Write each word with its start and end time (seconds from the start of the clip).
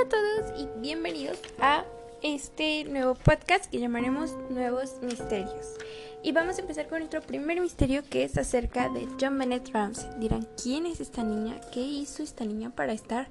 Hola 0.00 0.08
a 0.08 0.44
todos 0.44 0.60
y 0.60 0.80
bienvenidos 0.80 1.38
a 1.58 1.84
este 2.22 2.84
nuevo 2.84 3.14
podcast 3.16 3.66
que 3.66 3.80
llamaremos 3.80 4.34
Nuevos 4.48 4.94
Misterios. 5.02 5.76
Y 6.22 6.32
vamos 6.32 6.56
a 6.56 6.62
empezar 6.62 6.88
con 6.88 7.00
nuestro 7.00 7.20
primer 7.20 7.60
misterio 7.60 8.02
que 8.08 8.24
es 8.24 8.38
acerca 8.38 8.88
de 8.88 9.06
John 9.20 9.38
Bennett 9.38 9.68
Ramsey. 9.70 10.08
Dirán, 10.18 10.48
¿quién 10.62 10.86
es 10.86 11.00
esta 11.00 11.22
niña? 11.22 11.60
¿Qué 11.72 11.80
hizo 11.80 12.22
esta 12.22 12.44
niña 12.44 12.70
para 12.70 12.94
estar 12.94 13.28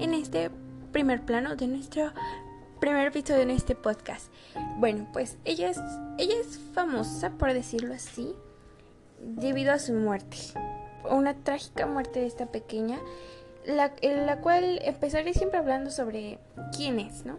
en 0.00 0.12
este 0.12 0.50
primer 0.90 1.22
plano 1.22 1.54
de 1.54 1.68
nuestro 1.68 2.12
primer 2.80 3.06
episodio 3.06 3.42
en 3.42 3.50
este 3.50 3.76
podcast? 3.76 4.32
Bueno, 4.78 5.08
pues 5.12 5.36
ella 5.44 5.70
es, 5.70 5.78
ella 6.18 6.34
es 6.40 6.58
famosa, 6.74 7.30
por 7.30 7.52
decirlo 7.52 7.94
así, 7.94 8.34
debido 9.20 9.72
a 9.72 9.78
su 9.78 9.92
muerte. 9.92 10.36
Una 11.08 11.34
trágica 11.34 11.86
muerte 11.86 12.20
de 12.20 12.26
esta 12.26 12.46
pequeña 12.46 12.98
la, 13.68 13.92
la 14.02 14.38
cual 14.38 14.80
empezaré 14.82 15.34
siempre 15.34 15.58
hablando 15.58 15.90
sobre 15.90 16.38
quién 16.74 16.98
es, 16.98 17.24
¿no? 17.24 17.38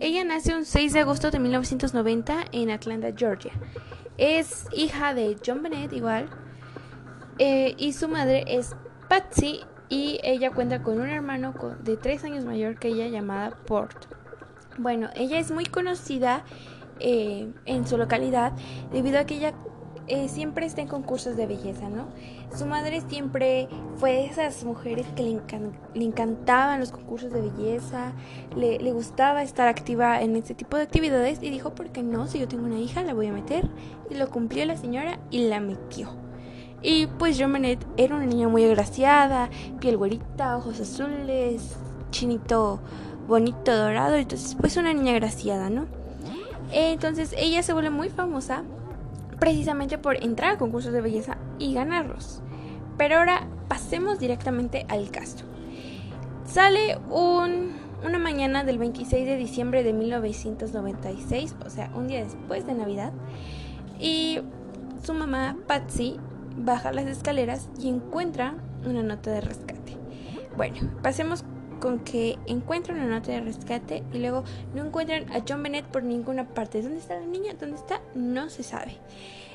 Ella 0.00 0.24
nace 0.24 0.54
un 0.54 0.64
6 0.64 0.92
de 0.92 1.00
agosto 1.00 1.30
de 1.30 1.38
1990 1.38 2.46
en 2.50 2.70
Atlanta, 2.70 3.12
Georgia. 3.16 3.52
Es 4.18 4.66
hija 4.72 5.14
de 5.14 5.36
John 5.46 5.62
Bennett 5.62 5.92
igual 5.92 6.28
eh, 7.38 7.74
y 7.78 7.92
su 7.92 8.08
madre 8.08 8.44
es 8.48 8.74
Patsy 9.08 9.60
y 9.88 10.18
ella 10.24 10.50
cuenta 10.50 10.82
con 10.82 11.00
un 11.00 11.08
hermano 11.08 11.54
de 11.82 11.96
3 11.96 12.24
años 12.24 12.44
mayor 12.44 12.78
que 12.78 12.88
ella 12.88 13.06
llamada 13.06 13.56
Port. 13.66 14.06
Bueno, 14.78 15.08
ella 15.14 15.38
es 15.38 15.52
muy 15.52 15.66
conocida 15.66 16.44
eh, 16.98 17.52
en 17.66 17.86
su 17.86 17.96
localidad 17.96 18.52
debido 18.90 19.20
a 19.20 19.24
que 19.24 19.36
ella 19.36 19.54
eh, 20.08 20.28
siempre 20.28 20.66
está 20.66 20.80
en 20.80 20.88
concursos 20.88 21.36
de 21.36 21.46
belleza, 21.46 21.88
¿no? 21.88 22.06
Su 22.56 22.66
madre 22.66 23.02
siempre 23.08 23.68
fue 23.96 24.12
de 24.12 24.24
esas 24.26 24.64
mujeres 24.64 25.06
que 25.16 25.22
le, 25.22 26.04
encantaban 26.04 26.80
los 26.80 26.90
concursos 26.90 27.32
de 27.32 27.40
belleza, 27.40 28.12
le, 28.56 28.78
le, 28.78 28.92
gustaba 28.92 29.42
estar 29.42 29.68
activa 29.68 30.20
en 30.20 30.36
este 30.36 30.54
tipo 30.54 30.76
de 30.76 30.82
actividades 30.82 31.42
y 31.42 31.50
dijo, 31.50 31.74
¿por 31.74 31.90
qué 31.90 32.02
no? 32.02 32.26
Si 32.26 32.38
yo 32.38 32.48
tengo 32.48 32.64
una 32.64 32.78
hija, 32.78 33.02
la 33.02 33.14
voy 33.14 33.26
a 33.26 33.32
meter. 33.32 33.68
Y 34.10 34.14
lo 34.14 34.28
cumplió 34.28 34.64
la 34.66 34.76
señora 34.76 35.18
y 35.30 35.48
la 35.48 35.60
metió. 35.60 36.10
Y 36.82 37.06
pues 37.06 37.36
John 37.38 37.52
Bennett 37.52 37.86
era 37.96 38.16
una 38.16 38.26
niña 38.26 38.48
muy 38.48 38.64
agraciada, 38.64 39.48
piel 39.80 39.96
güerita, 39.96 40.56
ojos 40.56 40.80
azules, 40.80 41.76
chinito 42.10 42.80
bonito, 43.26 43.74
dorado, 43.74 44.16
entonces 44.16 44.56
pues 44.60 44.76
una 44.76 44.92
niña 44.92 45.12
agraciada, 45.12 45.70
¿no? 45.70 45.86
Entonces 46.72 47.34
ella 47.36 47.62
se 47.62 47.72
vuelve 47.72 47.90
muy 47.90 48.08
famosa 48.08 48.64
precisamente 49.42 49.98
por 49.98 50.22
entrar 50.22 50.52
a 50.52 50.56
concursos 50.56 50.92
de 50.92 51.00
belleza 51.00 51.36
y 51.58 51.74
ganarlos. 51.74 52.40
Pero 52.96 53.16
ahora 53.16 53.48
pasemos 53.66 54.20
directamente 54.20 54.86
al 54.88 55.10
caso. 55.10 55.44
Sale 56.44 56.96
un, 57.10 57.72
una 58.06 58.20
mañana 58.20 58.62
del 58.62 58.78
26 58.78 59.26
de 59.26 59.36
diciembre 59.36 59.82
de 59.82 59.94
1996, 59.94 61.56
o 61.66 61.70
sea, 61.70 61.90
un 61.96 62.06
día 62.06 62.22
después 62.22 62.68
de 62.68 62.74
Navidad, 62.74 63.12
y 63.98 64.38
su 65.02 65.12
mamá, 65.12 65.56
Patsy, 65.66 66.20
baja 66.56 66.92
las 66.92 67.06
escaleras 67.06 67.68
y 67.80 67.88
encuentra 67.88 68.54
una 68.86 69.02
nota 69.02 69.32
de 69.32 69.40
rescate. 69.40 69.96
Bueno, 70.56 70.88
pasemos 71.02 71.44
con 71.82 71.98
que 71.98 72.38
encuentran 72.46 73.00
una 73.00 73.18
nota 73.18 73.32
de 73.32 73.40
rescate 73.40 74.04
y 74.12 74.18
luego 74.18 74.44
no 74.72 74.86
encuentran 74.86 75.30
a 75.32 75.42
John 75.46 75.64
Bennett 75.64 75.84
por 75.86 76.04
ninguna 76.04 76.48
parte. 76.48 76.80
¿Dónde 76.80 76.98
está 76.98 77.18
la 77.18 77.26
niña? 77.26 77.54
¿Dónde 77.58 77.74
está? 77.74 78.00
No 78.14 78.48
se 78.50 78.62
sabe. 78.62 78.98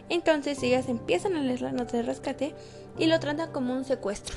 Entonces 0.09 0.61
ellas 0.61 0.89
empiezan 0.89 1.38
a 1.38 1.42
leer 1.42 1.61
la 1.61 1.72
nota 1.72 1.95
de 1.95 2.03
rescate 2.03 2.53
y 3.00 3.05
lo 3.05 3.17
tratan 3.22 3.53
como 3.53 3.73
un 3.73 3.86
secuestro. 3.86 4.36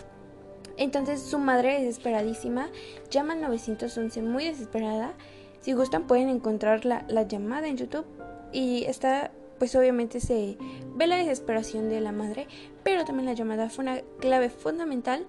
Entonces 0.77 1.21
su 1.21 1.41
madre, 1.41 1.81
desesperadísima, 1.81 2.69
llama 3.11 3.33
al 3.33 3.41
911 3.41 4.23
muy 4.23 4.45
desesperada. 4.45 5.15
Si 5.61 5.73
gustan 5.73 6.07
pueden 6.07 6.29
encontrar 6.29 6.85
la, 6.85 7.05
la 7.09 7.25
llamada 7.25 7.67
en 7.67 7.77
YouTube 7.77 8.07
y 8.53 8.85
está 8.85 9.33
pues 9.59 9.75
obviamente 9.75 10.21
se 10.21 10.57
ve 10.95 11.07
la 11.07 11.17
desesperación 11.17 11.91
de 11.91 12.01
la 12.01 12.13
madre, 12.13 12.47
pero 12.83 13.05
también 13.05 13.27
la 13.27 13.35
llamada 13.35 13.69
fue 13.69 13.83
una 13.83 14.01
clave 14.19 14.49
fundamental 14.49 15.27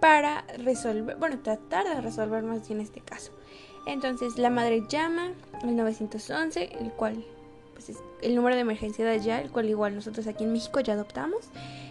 para 0.00 0.44
resolver, 0.58 1.16
bueno, 1.16 1.38
tratar 1.40 1.84
de 1.84 2.00
resolver 2.00 2.42
más 2.42 2.66
bien 2.68 2.80
este 2.80 3.00
caso. 3.00 3.32
Entonces 3.86 4.36
la 4.38 4.50
madre 4.50 4.82
llama 4.88 5.32
al 5.62 5.76
911, 5.76 6.70
el 6.80 6.90
cual 6.92 7.24
pues 7.72 7.90
es 7.90 7.98
el 8.22 8.34
número 8.34 8.54
de 8.54 8.62
emergencia 8.62 9.04
de 9.04 9.12
allá, 9.12 9.40
el 9.40 9.50
cual 9.50 9.68
igual 9.68 9.94
nosotros 9.94 10.26
aquí 10.26 10.44
en 10.44 10.52
México 10.52 10.80
ya 10.80 10.94
adoptamos. 10.94 11.50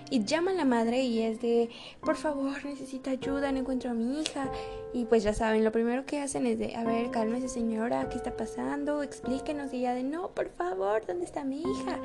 Y 0.10 0.24
llama 0.24 0.52
a 0.52 0.54
la 0.54 0.66
madre 0.66 1.02
y 1.02 1.22
es 1.22 1.42
de, 1.42 1.70
por 2.02 2.16
favor, 2.16 2.64
necesita 2.66 3.12
ayuda, 3.12 3.52
no 3.52 3.60
encuentro 3.60 3.90
a 3.90 3.94
mi 3.94 4.22
hija. 4.22 4.52
Y 4.94 5.06
pues 5.06 5.24
ya 5.24 5.34
saben, 5.34 5.64
lo 5.64 5.72
primero 5.72 6.06
que 6.06 6.22
hacen 6.22 6.46
es 6.46 6.60
de, 6.60 6.76
a 6.76 6.84
ver, 6.84 7.10
cálmese 7.10 7.50
señora, 7.50 8.08
¿qué 8.10 8.18
está 8.18 8.36
pasando? 8.38 9.02
Explíquenos. 9.02 9.74
Y 9.74 9.82
ya 9.82 9.96
de, 9.96 10.04
no, 10.04 10.30
por 10.30 10.50
favor, 10.50 11.04
¿dónde 11.08 11.26
está 11.26 11.44
mi 11.44 11.62
hija? 11.62 12.00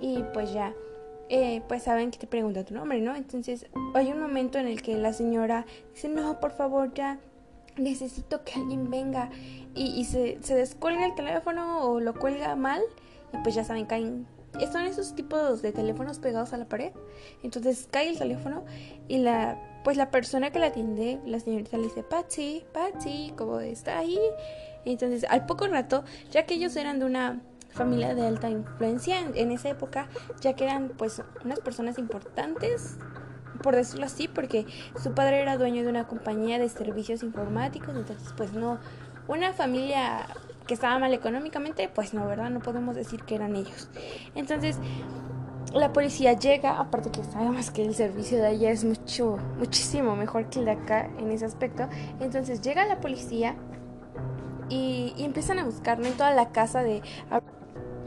Y 0.00 0.22
pues 0.32 0.52
ya, 0.52 0.74
eh, 1.28 1.62
pues 1.68 1.82
saben 1.82 2.10
que 2.10 2.18
te 2.18 2.26
pregunta 2.26 2.64
tu 2.64 2.74
nombre, 2.74 3.00
¿no? 3.00 3.14
Entonces 3.14 3.66
hay 3.94 4.12
un 4.12 4.20
momento 4.20 4.58
en 4.58 4.68
el 4.68 4.82
que 4.82 4.96
la 4.96 5.12
señora 5.12 5.66
dice, 5.92 6.08
no, 6.08 6.40
por 6.40 6.52
favor, 6.52 6.92
ya 6.94 7.18
necesito 7.76 8.44
que 8.44 8.54
alguien 8.54 8.90
venga 8.90 9.30
y, 9.74 10.04
se, 10.04 10.38
se, 10.42 10.54
descuelga 10.54 11.04
el 11.04 11.14
teléfono 11.14 11.82
o 11.82 12.00
lo 12.00 12.14
cuelga 12.14 12.56
mal 12.56 12.80
y 13.32 13.36
pues 13.42 13.54
ya 13.54 13.64
saben, 13.64 13.86
caen... 13.86 14.26
Son 14.72 14.86
esos 14.86 15.14
tipos 15.14 15.60
de 15.60 15.70
teléfonos 15.70 16.18
pegados 16.18 16.54
a 16.54 16.56
la 16.56 16.64
pared. 16.64 16.92
Entonces 17.42 17.88
cae 17.90 18.08
el 18.08 18.18
teléfono 18.18 18.64
y 19.06 19.18
la 19.18 19.60
pues 19.84 19.96
la 19.96 20.10
persona 20.10 20.50
que 20.50 20.58
la 20.58 20.66
atiende, 20.66 21.20
la 21.26 21.38
señorita 21.38 21.76
le 21.76 21.84
dice, 21.84 22.02
Patsy, 22.02 22.64
Patsy, 22.72 23.32
¿cómo 23.36 23.60
está 23.60 23.98
ahí? 23.98 24.18
Entonces 24.84 25.24
al 25.28 25.46
poco 25.46 25.68
rato, 25.68 26.02
ya 26.32 26.44
que 26.44 26.54
ellos 26.54 26.74
eran 26.74 26.98
de 26.98 27.04
una 27.04 27.40
familia 27.76 28.14
de 28.14 28.26
alta 28.26 28.50
influencia 28.50 29.20
en, 29.20 29.52
esa 29.52 29.68
época, 29.68 30.08
ya 30.40 30.54
que 30.54 30.64
eran 30.64 30.88
pues 30.96 31.22
unas 31.44 31.60
personas 31.60 31.98
importantes, 31.98 32.96
por 33.62 33.76
decirlo 33.76 34.06
así, 34.06 34.28
porque 34.28 34.66
su 35.00 35.12
padre 35.14 35.40
era 35.40 35.56
dueño 35.56 35.82
de 35.82 35.88
una 35.88 36.06
compañía 36.06 36.58
de 36.58 36.68
servicios 36.68 37.22
informáticos, 37.22 37.94
entonces 37.94 38.32
pues 38.36 38.52
no, 38.52 38.78
una 39.28 39.52
familia 39.52 40.26
que 40.66 40.74
estaba 40.74 40.98
mal 40.98 41.14
económicamente, 41.14 41.88
pues 41.88 42.12
no, 42.12 42.26
¿verdad? 42.26 42.50
No 42.50 42.60
podemos 42.60 42.96
decir 42.96 43.22
que 43.22 43.36
eran 43.36 43.54
ellos. 43.54 43.88
Entonces, 44.34 44.78
la 45.72 45.92
policía 45.92 46.32
llega, 46.32 46.78
aparte 46.78 47.10
que 47.10 47.22
sabemos 47.24 47.70
que 47.70 47.84
el 47.84 47.94
servicio 47.94 48.38
de 48.38 48.46
allá 48.46 48.70
es 48.70 48.84
mucho, 48.84 49.38
muchísimo 49.58 50.16
mejor 50.16 50.48
que 50.48 50.60
el 50.60 50.64
de 50.64 50.70
acá 50.72 51.10
en 51.18 51.30
ese 51.30 51.44
aspecto. 51.44 51.88
Entonces 52.20 52.60
llega 52.62 52.86
la 52.86 53.00
policía 53.00 53.56
y, 54.68 55.12
y 55.16 55.24
empiezan 55.24 55.58
a 55.58 55.64
buscarme 55.64 56.08
en 56.08 56.14
toda 56.14 56.32
la 56.32 56.50
casa 56.50 56.82
de 56.82 57.02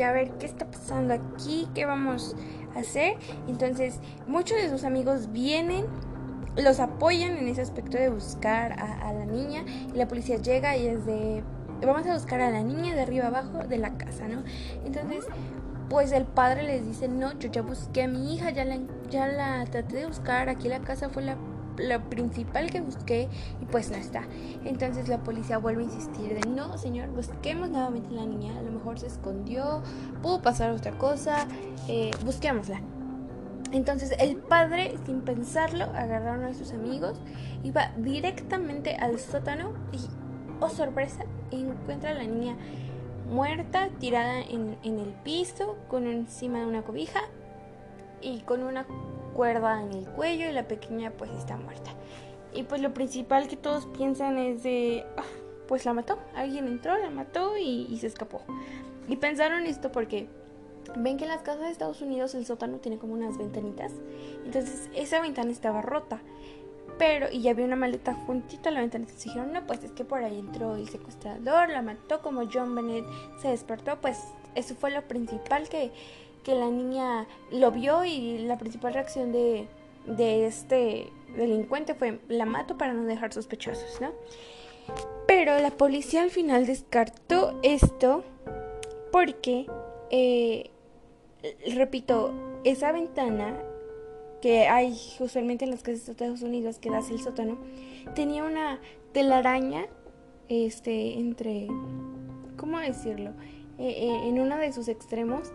a 0.03 0.11
ver 0.11 0.31
qué 0.37 0.45
está 0.45 0.65
pasando 0.65 1.13
aquí, 1.13 1.67
qué 1.73 1.85
vamos 1.85 2.35
a 2.75 2.79
hacer. 2.79 3.17
Entonces, 3.47 3.99
muchos 4.27 4.57
de 4.57 4.69
sus 4.69 4.83
amigos 4.83 5.31
vienen, 5.31 5.85
los 6.55 6.79
apoyan 6.79 7.37
en 7.37 7.47
ese 7.47 7.61
aspecto 7.61 7.97
de 7.97 8.09
buscar 8.09 8.73
a, 8.73 9.13
la 9.13 9.25
niña 9.25 9.63
y 9.93 9.97
la 9.97 10.07
policía 10.07 10.37
llega 10.37 10.75
y 10.77 10.87
es 10.87 11.05
de, 11.05 11.43
vamos 11.85 12.05
a 12.07 12.13
buscar 12.13 12.41
a 12.41 12.49
la 12.49 12.63
niña 12.63 12.95
de 12.95 13.01
arriba 13.01 13.27
abajo 13.27 13.59
de 13.67 13.77
la 13.77 13.97
casa, 13.97 14.27
¿no? 14.27 14.43
Entonces, 14.85 15.25
pues 15.89 16.11
el 16.11 16.25
padre 16.25 16.63
les 16.63 16.85
dice, 16.85 17.07
no, 17.07 17.37
yo 17.39 17.49
ya 17.51 17.61
busqué 17.61 18.03
a 18.03 18.07
mi 18.07 18.33
hija, 18.33 18.51
ya 18.51 18.65
la, 18.65 18.77
ya 19.09 19.27
la 19.27 19.65
traté 19.65 19.97
de 19.97 20.07
buscar, 20.07 20.49
aquí 20.49 20.67
la 20.67 20.79
casa 20.79 21.09
fue 21.09 21.23
la 21.23 21.35
lo 21.79 22.01
principal 22.09 22.69
que 22.69 22.81
busqué 22.81 23.27
y 23.61 23.65
pues 23.65 23.89
no 23.91 23.97
está. 23.97 24.23
Entonces 24.65 25.07
la 25.07 25.19
policía 25.19 25.57
vuelve 25.57 25.83
a 25.83 25.85
insistir 25.85 26.39
de 26.39 26.49
no, 26.49 26.77
señor, 26.77 27.09
busquemos 27.09 27.69
nuevamente 27.69 28.09
a 28.09 28.21
la 28.21 28.25
niña, 28.25 28.57
a 28.57 28.61
lo 28.61 28.71
mejor 28.71 28.99
se 28.99 29.07
escondió, 29.07 29.81
pudo 30.21 30.41
pasar 30.41 30.71
otra 30.71 30.91
cosa, 30.97 31.47
eh, 31.87 32.11
busquémosla. 32.25 32.81
Entonces 33.71 34.15
el 34.19 34.37
padre, 34.37 34.95
sin 35.05 35.21
pensarlo, 35.21 35.85
agarra 35.85 36.33
a 36.33 36.37
uno 36.37 36.47
de 36.47 36.55
sus 36.55 36.73
amigos 36.73 37.21
y 37.63 37.71
va 37.71 37.91
directamente 37.97 38.95
al 38.95 39.19
sótano 39.19 39.73
y, 39.91 39.99
oh 40.59 40.69
sorpresa, 40.69 41.23
encuentra 41.51 42.11
a 42.11 42.13
la 42.15 42.23
niña 42.23 42.55
muerta, 43.29 43.89
tirada 43.99 44.41
en, 44.41 44.77
en 44.83 44.99
el 44.99 45.13
piso, 45.23 45.77
con 45.87 46.07
encima 46.07 46.59
de 46.59 46.65
una 46.65 46.81
cobija 46.81 47.21
y 48.21 48.39
con 48.39 48.63
una 48.63 48.85
cuerda 49.33 49.81
en 49.81 49.93
el 49.93 50.05
cuello 50.07 50.49
y 50.49 50.53
la 50.53 50.67
pequeña 50.67 51.11
pues 51.11 51.31
está 51.31 51.57
muerta. 51.57 51.91
Y 52.53 52.63
pues 52.63 52.81
lo 52.81 52.93
principal 52.93 53.47
que 53.47 53.55
todos 53.55 53.85
piensan 53.85 54.37
es 54.37 54.63
de, 54.63 55.05
ah, 55.17 55.23
pues 55.67 55.85
la 55.85 55.93
mató, 55.93 56.17
alguien 56.35 56.67
entró, 56.67 56.97
la 56.97 57.09
mató 57.09 57.57
y, 57.57 57.95
se 57.99 58.07
escapó. 58.07 58.41
Y 59.07 59.17
pensaron 59.17 59.65
esto 59.65 59.91
porque 59.91 60.27
ven 60.97 61.17
que 61.17 61.25
en 61.25 61.29
las 61.29 61.41
casas 61.41 61.61
de 61.61 61.71
Estados 61.71 62.01
Unidos 62.01 62.33
el 62.33 62.45
sótano 62.45 62.77
tiene 62.77 62.97
como 62.97 63.13
unas 63.13 63.37
ventanitas. 63.37 63.91
Entonces 64.45 64.89
esa 64.95 65.21
ventana 65.21 65.51
estaba 65.51 65.81
rota. 65.81 66.21
Pero, 66.97 67.27
y 67.31 67.41
ya 67.41 67.51
había 67.51 67.65
una 67.65 67.77
maleta 67.77 68.13
juntita 68.13 68.69
a 68.69 68.71
la 68.73 68.81
ventana. 68.81 69.03
Entonces 69.03 69.25
dijeron, 69.25 69.53
no, 69.53 69.65
pues 69.65 69.83
es 69.83 69.91
que 69.91 70.03
por 70.03 70.23
ahí 70.23 70.37
entró 70.39 70.75
el 70.75 70.89
secuestrador, 70.89 71.69
la 71.69 71.81
mató, 71.81 72.21
como 72.21 72.49
John 72.51 72.75
Bennett 72.75 73.05
se 73.41 73.49
despertó, 73.49 74.01
pues 74.01 74.17
eso 74.55 74.75
fue 74.75 74.91
lo 74.91 75.07
principal 75.07 75.69
que, 75.69 75.91
que 76.43 76.55
la 76.55 76.69
niña 76.69 77.27
lo 77.51 77.71
vio 77.71 78.05
y 78.05 78.39
la 78.39 78.57
principal 78.57 78.93
reacción 78.93 79.31
de, 79.31 79.67
de 80.05 80.45
este 80.47 81.11
delincuente 81.35 81.93
fue 81.93 82.19
la 82.27 82.45
mato 82.45 82.77
para 82.77 82.93
no 82.93 83.03
dejar 83.03 83.33
sospechosos, 83.33 84.01
¿no? 84.01 84.11
Pero 85.27 85.59
la 85.59 85.71
policía 85.71 86.23
al 86.23 86.31
final 86.31 86.65
descartó 86.65 87.59
esto 87.61 88.23
porque, 89.11 89.67
eh, 90.09 90.71
repito, 91.75 92.33
esa 92.63 92.91
ventana 92.91 93.55
que 94.41 94.67
hay 94.67 94.97
usualmente 95.19 95.65
en 95.65 95.71
las 95.71 95.83
casas 95.83 96.05
de 96.05 96.11
Estados 96.13 96.41
Unidos 96.41 96.79
que 96.79 96.89
da 96.89 96.99
hacia 96.99 97.13
el 97.13 97.21
sótano, 97.21 97.57
tenía 98.15 98.43
una 98.43 98.79
telaraña 99.11 99.85
este, 100.47 101.19
entre, 101.19 101.67
¿cómo 102.57 102.79
decirlo? 102.79 103.31
Eh, 103.77 104.09
eh, 104.09 104.27
en 104.27 104.39
uno 104.39 104.57
de 104.57 104.73
sus 104.73 104.87
extremos. 104.87 105.51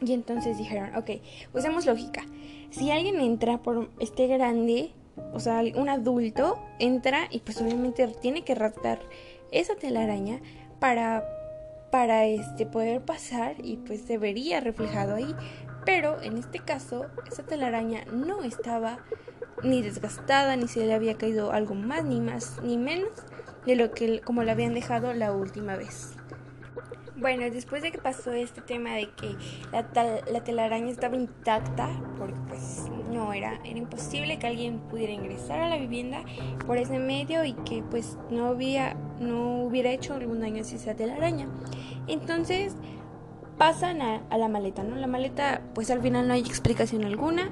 Y 0.00 0.12
entonces 0.12 0.58
dijeron, 0.58 0.94
ok, 0.96 1.10
usemos 1.54 1.86
lógica. 1.86 2.24
Si 2.70 2.90
alguien 2.90 3.20
entra 3.20 3.58
por 3.58 3.90
este 3.98 4.26
grande, 4.26 4.92
o 5.32 5.40
sea, 5.40 5.62
un 5.74 5.88
adulto 5.88 6.58
entra 6.78 7.28
y 7.30 7.40
pues 7.40 7.60
obviamente 7.60 8.06
tiene 8.20 8.44
que 8.44 8.54
rasgar 8.54 9.00
esa 9.50 9.74
telaraña 9.74 10.40
para 10.78 11.24
para 11.90 12.26
este 12.26 12.66
poder 12.66 13.00
pasar 13.00 13.56
y 13.62 13.76
pues 13.78 14.02
se 14.02 14.18
vería 14.18 14.60
reflejado 14.60 15.14
ahí. 15.14 15.34
Pero 15.84 16.20
en 16.22 16.36
este 16.36 16.58
caso, 16.58 17.06
esa 17.30 17.44
telaraña 17.44 18.04
no 18.12 18.42
estaba 18.42 18.98
ni 19.62 19.82
desgastada, 19.82 20.54
ni 20.56 20.68
se 20.68 20.84
le 20.84 20.92
había 20.92 21.16
caído 21.16 21.52
algo 21.52 21.74
más, 21.74 22.04
ni 22.04 22.20
más, 22.20 22.60
ni 22.62 22.76
menos 22.76 23.10
de 23.64 23.76
lo 23.76 23.92
que 23.92 24.20
como 24.20 24.42
la 24.42 24.52
habían 24.52 24.74
dejado 24.74 25.14
la 25.14 25.32
última 25.32 25.76
vez. 25.76 26.17
Bueno, 27.20 27.50
después 27.50 27.82
de 27.82 27.90
que 27.90 27.98
pasó 27.98 28.32
este 28.32 28.60
tema 28.60 28.94
de 28.94 29.10
que 29.10 29.34
la, 29.72 30.44
telaraña 30.44 30.88
estaba 30.88 31.16
intacta, 31.16 31.88
porque 32.16 32.38
pues 32.48 32.84
no 33.12 33.32
era, 33.32 33.58
era 33.64 33.76
imposible 33.76 34.38
que 34.38 34.46
alguien 34.46 34.78
pudiera 34.78 35.12
ingresar 35.12 35.60
a 35.60 35.68
la 35.68 35.78
vivienda 35.78 36.20
por 36.64 36.78
ese 36.78 37.00
medio 37.00 37.44
y 37.44 37.54
que 37.54 37.82
pues 37.82 38.16
no 38.30 38.46
había, 38.46 38.94
no 39.18 39.62
hubiera 39.64 39.90
hecho 39.90 40.14
algún 40.14 40.40
daño 40.40 40.58
a 40.58 40.60
esa 40.60 40.94
telaraña. 40.94 41.48
Entonces 42.06 42.76
pasan 43.56 44.00
a, 44.00 44.22
a 44.30 44.38
la 44.38 44.46
maleta, 44.46 44.84
¿no? 44.84 44.94
La 44.94 45.08
maleta, 45.08 45.62
pues 45.74 45.90
al 45.90 46.00
final 46.00 46.28
no 46.28 46.34
hay 46.34 46.40
explicación 46.42 47.04
alguna 47.04 47.50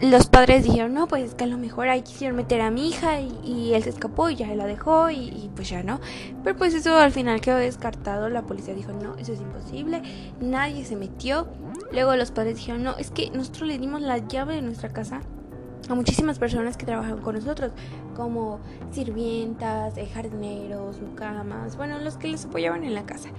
los 0.00 0.26
padres 0.26 0.64
dijeron, 0.64 0.94
no, 0.94 1.06
pues 1.06 1.34
que 1.34 1.44
a 1.44 1.46
lo 1.46 1.58
mejor 1.58 1.88
ahí 1.88 2.02
quisieron 2.02 2.36
meter 2.36 2.60
a 2.60 2.70
mi 2.70 2.88
hija 2.88 3.20
y, 3.20 3.72
él 3.74 3.82
se 3.82 3.90
escapó 3.90 4.30
y 4.30 4.36
ya 4.36 4.54
la 4.54 4.66
dejó 4.66 5.10
y, 5.10 5.50
pues 5.54 5.68
ya 5.68 5.82
no. 5.82 6.00
Pero 6.42 6.56
pues 6.56 6.74
eso 6.74 6.96
al 6.98 7.12
final 7.12 7.40
quedó 7.40 7.56
descartado, 7.56 8.28
la 8.28 8.42
policía 8.42 8.74
dijo, 8.74 8.92
no, 8.92 9.16
eso 9.16 9.32
es 9.32 9.40
imposible, 9.40 10.02
nadie 10.40 10.84
se 10.84 10.96
metió. 10.96 11.48
Luego 11.92 12.16
los 12.16 12.30
padres 12.30 12.56
dijeron, 12.56 12.82
no, 12.82 12.96
es 12.96 13.10
que 13.10 13.30
nosotros 13.30 13.68
le 13.68 13.78
dimos 13.78 14.00
la 14.00 14.18
llave 14.18 14.56
de 14.56 14.62
nuestra 14.62 14.88
casa 14.90 15.20
a 15.88 15.94
muchísimas 15.94 16.38
personas 16.38 16.76
que 16.76 16.86
trabajan 16.86 17.18
con 17.18 17.34
nosotros, 17.34 17.72
como 18.16 18.60
sirvientas, 18.90 19.94
jardineros, 20.14 21.00
mucamas, 21.00 21.76
bueno, 21.76 21.98
los 21.98 22.16
que 22.16 22.28
les 22.28 22.44
apoyaban 22.44 22.84
en 22.84 22.94
la 22.94 23.04
casa. 23.04 23.30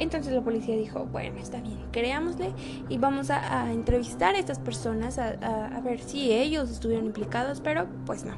Entonces 0.00 0.32
la 0.32 0.40
policía 0.40 0.76
dijo, 0.76 1.04
bueno, 1.12 1.38
está 1.38 1.60
bien, 1.60 1.78
creámosle 1.92 2.54
y 2.88 2.96
vamos 2.96 3.28
a, 3.30 3.70
entrevistar 3.70 4.34
a 4.34 4.38
estas 4.38 4.58
personas 4.58 5.18
a, 5.18 5.78
ver 5.84 6.00
si 6.00 6.32
ellos 6.32 6.70
estuvieron 6.70 7.04
implicados, 7.04 7.60
pero 7.60 7.86
pues 8.06 8.24
no. 8.24 8.34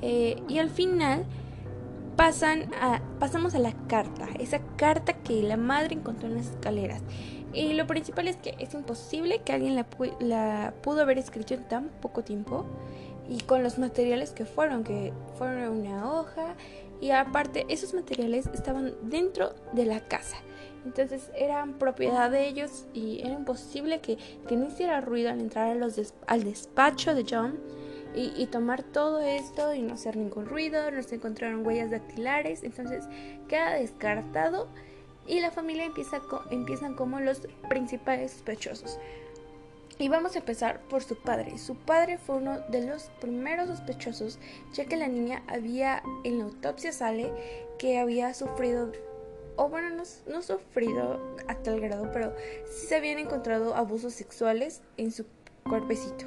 Eh, 0.00 0.40
y 0.48 0.58
al 0.58 0.70
final 0.70 1.24
pasan 2.14 2.70
pasamos 3.18 3.54
a 3.56 3.58
la 3.58 3.72
carta, 3.88 4.28
esa 4.38 4.60
carta 4.76 5.12
que 5.12 5.42
la 5.42 5.56
madre 5.56 5.94
encontró 5.94 6.28
en 6.28 6.36
las 6.36 6.46
escaleras. 6.46 7.02
Y 7.52 7.72
lo 7.72 7.88
principal 7.88 8.28
es 8.28 8.36
que 8.36 8.54
es 8.60 8.72
imposible 8.74 9.40
que 9.40 9.52
alguien 9.52 9.74
la, 9.74 9.86
la 10.20 10.74
pudo 10.82 11.02
haber 11.02 11.18
escrito 11.18 11.54
en 11.54 11.66
tan 11.66 11.88
poco 12.00 12.22
tiempo 12.22 12.64
y 13.28 13.40
con 13.40 13.64
los 13.64 13.78
materiales 13.78 14.30
que 14.30 14.44
fueron, 14.44 14.84
que 14.84 15.12
fueron 15.36 15.80
una 15.80 16.12
hoja 16.12 16.54
y 17.00 17.10
aparte 17.10 17.66
esos 17.68 17.92
materiales 17.92 18.48
estaban 18.54 18.94
dentro 19.02 19.54
de 19.72 19.84
la 19.86 20.00
casa. 20.00 20.36
Entonces 20.86 21.32
eran 21.34 21.74
propiedad 21.74 22.30
de 22.30 22.46
ellos 22.46 22.86
y 22.94 23.20
era 23.20 23.32
imposible 23.32 24.00
que, 24.00 24.18
no 24.56 24.68
hiciera 24.68 25.00
ruido 25.00 25.30
al 25.30 25.40
entrar 25.40 25.76
al 26.28 26.44
despacho 26.44 27.12
de 27.14 27.26
John 27.28 27.58
y, 28.14 28.46
tomar 28.46 28.84
todo 28.84 29.20
esto 29.20 29.74
y 29.74 29.82
no 29.82 29.94
hacer 29.94 30.16
ningún 30.16 30.46
ruido, 30.46 30.90
no 30.92 31.02
se 31.02 31.16
encontraron 31.16 31.66
huellas 31.66 31.90
dactilares, 31.90 32.62
entonces 32.62 33.04
queda 33.48 33.74
descartado 33.74 34.68
y 35.26 35.40
la 35.40 35.50
familia 35.50 35.84
empieza 35.84 36.22
empiezan 36.50 36.94
como 36.94 37.18
los 37.18 37.42
principales 37.68 38.30
sospechosos. 38.30 38.98
Y 39.98 40.08
vamos 40.08 40.36
a 40.36 40.38
empezar 40.38 40.80
por 40.82 41.02
su 41.02 41.16
padre. 41.16 41.58
Su 41.58 41.74
padre 41.74 42.18
fue 42.18 42.36
uno 42.36 42.60
de 42.68 42.86
los 42.86 43.10
primeros 43.20 43.68
sospechosos, 43.68 44.38
ya 44.72 44.84
que 44.84 44.96
la 44.96 45.08
niña 45.08 45.42
había, 45.48 46.02
en 46.22 46.38
la 46.38 46.44
autopsia 46.44 46.92
sale 46.92 47.32
que 47.78 47.98
había 47.98 48.34
sufrido 48.34 48.92
o 49.56 49.68
bueno, 49.68 49.88
no, 50.26 50.42
sufrido 50.42 51.20
a 51.48 51.54
tal 51.56 51.80
grado, 51.80 52.10
pero 52.12 52.34
sí 52.66 52.86
se 52.86 52.96
habían 52.96 53.18
encontrado 53.18 53.74
abusos 53.74 54.12
sexuales 54.12 54.82
en 54.96 55.12
su 55.12 55.26
cuerpecito. 55.64 56.26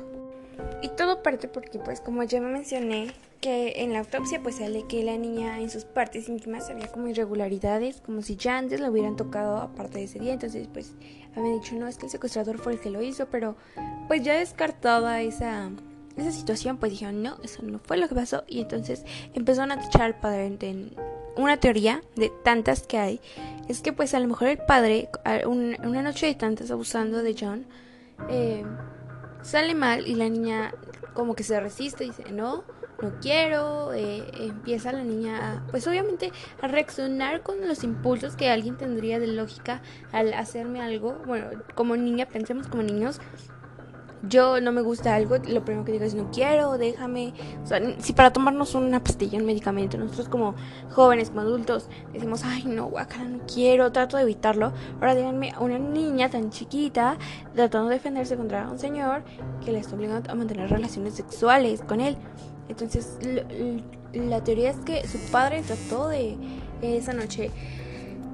Y 0.82 0.90
todo 0.90 1.24
parte 1.24 1.48
porque, 1.48 1.80
pues, 1.80 2.02
como 2.02 2.24
ya 2.24 2.42
me 2.42 2.52
mencioné, 2.52 3.14
que 3.42 3.84
en 3.84 3.94
la 3.94 4.00
autopsia 4.00 4.42
pues 4.44 4.58
sale 4.58 4.84
que 4.84 5.04
la 5.04 5.18
niña 5.18 5.60
en 5.60 5.70
sus 5.70 5.86
partes 5.86 6.28
íntimas 6.28 6.70
había 6.70 6.88
como 6.88 7.08
irregularidades, 7.08 8.02
como 8.02 8.22
si 8.22 8.36
ya 8.36 8.58
antes 8.58 8.80
la 8.80 8.90
hubieran 8.90 9.16
tocado 9.16 9.58
aparte 9.58 10.00
de 10.00 10.04
ese 10.06 10.20
día, 10.20 10.34
entonces 10.34 10.68
pues 10.72 10.94
habían 11.36 11.60
dicho 11.60 11.76
no, 11.76 11.88
es 11.88 11.98
que 11.98 12.06
el 12.06 12.12
secuestrador 12.12 12.58
fue 12.58 12.74
el 12.74 12.80
que 12.80 12.90
lo 12.90 13.02
hizo, 13.02 13.28
pero 13.28 13.56
pues 14.08 14.24
ya 14.24 14.38
descartada 14.38 15.22
esa, 15.22 15.72
esa 16.18 16.32
situación, 16.32 16.78
pues 16.78 16.92
dijeron 16.92 17.24
no, 17.24 17.38
eso 17.42 17.64
no 17.64 17.80
fue 17.80 17.98
lo 17.98 18.10
que 18.10 18.16
pasó 18.16 18.44
y 18.48 18.60
entonces 18.60 19.06
empezaron 19.34 19.72
a 19.72 19.80
tachar 19.80 20.02
al 20.02 20.20
padre 20.20 20.58
en, 20.60 20.94
una 21.36 21.58
teoría 21.58 22.02
de 22.16 22.32
tantas 22.44 22.86
que 22.86 22.98
hay 22.98 23.22
es 23.68 23.82
que 23.82 23.94
pues 23.94 24.14
a 24.14 24.20
lo 24.20 24.28
mejor 24.28 24.48
el 24.48 24.58
padre, 24.58 25.10
una 25.46 26.02
noche 26.02 26.26
de 26.26 26.36
tantas 26.36 26.72
abusando 26.72 27.22
de 27.22 27.36
John, 27.40 27.66
eh, 28.30 28.66
sale 29.42 29.76
mal 29.76 30.08
y 30.08 30.16
la 30.16 30.28
niña 30.28 30.74
como 31.14 31.36
que 31.36 31.44
se 31.44 31.60
resiste 31.60 32.04
y 32.04 32.08
dice 32.08 32.32
no, 32.32 32.64
no 33.02 33.14
quiero, 33.22 33.94
eh, 33.94 34.24
empieza 34.40 34.92
la 34.92 35.04
niña 35.04 35.38
a, 35.38 35.68
pues 35.72 35.88
obviamente 35.88 36.32
a 36.62 36.68
reaccionar 36.68 37.42
con 37.44 37.68
los 37.68 37.84
impulsos 37.84 38.36
que 38.36 38.50
alguien 38.50 38.78
tendría 38.78 39.20
de 39.20 39.28
lógica 39.28 39.82
al 40.12 40.34
hacerme 40.34 40.82
algo, 40.82 41.22
bueno, 41.26 41.50
como 41.76 41.96
niña, 41.96 42.26
pensemos 42.26 42.68
como 42.68 42.84
niños, 42.84 43.20
yo 44.24 44.60
no 44.60 44.72
me 44.72 44.82
gusta 44.82 45.16
algo, 45.16 45.38
lo 45.38 45.64
primero 45.64 45.86
que 45.86 45.94
digo 45.94 46.04
es 46.04 46.14
no 46.14 46.30
quiero, 46.32 46.78
déjame. 46.78 47.34
O 47.64 47.68
sea, 47.68 47.80
si 48.00 48.14
para 48.14 48.34
tomarnos 48.34 48.76
una 48.76 49.04
pastilla, 49.04 49.38
un 49.38 49.46
medicamento, 49.46 49.98
nosotros 49.98 50.28
como 50.30 50.56
jóvenes, 50.92 51.30
como 51.30 51.42
adultos, 51.42 51.90
decimos, 52.12 52.44
ay, 52.44 52.64
no, 52.66 52.88
guacala, 52.88 53.26
no 53.26 53.40
quiero, 53.52 53.92
trato 53.92 54.18
de 54.18 54.24
evitarlo. 54.24 54.74
Ahora 54.96 55.16
díganme 55.16 55.52
a 55.52 55.60
una 55.60 55.80
niña 55.80 56.30
tan 56.30 56.50
chiquita 56.50 57.18
tratando 57.56 57.90
de 57.90 57.96
defenderse 57.96 58.36
contra 58.36 58.70
un 58.70 58.80
señor 58.80 59.24
que 59.64 59.72
le 59.72 59.80
está 59.80 59.96
obligando 59.96 60.32
a 60.32 60.36
mantener 60.36 60.70
relaciones 60.70 61.14
sexuales 61.14 61.82
con 61.82 62.02
él. 62.02 62.18
Entonces, 62.68 63.18
la 64.14 64.44
teoría 64.44 64.70
es 64.70 64.78
que 64.78 65.08
su 65.08 65.18
padre 65.32 65.64
trató 65.64 66.08
de 66.10 66.38
esa 66.82 67.14
noche 67.14 67.52